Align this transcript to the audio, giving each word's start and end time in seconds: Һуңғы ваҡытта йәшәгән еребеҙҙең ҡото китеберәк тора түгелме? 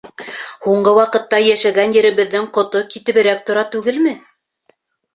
Һуңғы 0.67 0.93
ваҡытта 0.99 1.41
йәшәгән 1.49 1.95
еребеҙҙең 1.99 2.51
ҡото 2.59 2.85
китеберәк 2.97 3.49
тора 3.51 3.71
түгелме? 3.77 4.21